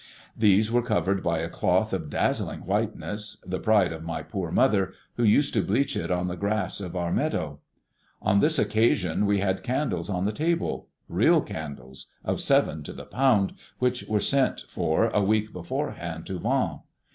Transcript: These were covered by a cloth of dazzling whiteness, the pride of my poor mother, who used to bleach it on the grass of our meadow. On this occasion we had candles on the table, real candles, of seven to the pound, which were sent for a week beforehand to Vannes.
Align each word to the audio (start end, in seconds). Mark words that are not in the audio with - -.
These 0.35 0.71
were 0.71 0.81
covered 0.81 1.21
by 1.21 1.41
a 1.41 1.47
cloth 1.47 1.93
of 1.93 2.09
dazzling 2.09 2.61
whiteness, 2.61 3.37
the 3.45 3.59
pride 3.59 3.93
of 3.93 4.01
my 4.03 4.23
poor 4.23 4.51
mother, 4.51 4.93
who 5.15 5.23
used 5.23 5.53
to 5.53 5.61
bleach 5.61 5.95
it 5.95 6.09
on 6.09 6.27
the 6.27 6.35
grass 6.35 6.81
of 6.81 6.95
our 6.95 7.11
meadow. 7.13 7.59
On 8.19 8.39
this 8.39 8.57
occasion 8.57 9.27
we 9.27 9.41
had 9.41 9.61
candles 9.61 10.09
on 10.09 10.25
the 10.25 10.31
table, 10.31 10.87
real 11.07 11.39
candles, 11.39 12.11
of 12.25 12.41
seven 12.41 12.81
to 12.81 12.93
the 12.93 13.05
pound, 13.05 13.53
which 13.77 14.03
were 14.07 14.19
sent 14.19 14.61
for 14.67 15.09
a 15.09 15.21
week 15.21 15.53
beforehand 15.53 16.25
to 16.25 16.39
Vannes. 16.39 16.79